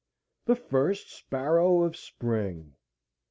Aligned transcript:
The 0.45 0.55
first 0.55 1.11
sparrow 1.11 1.83
of 1.83 1.95
spring! 1.95 2.73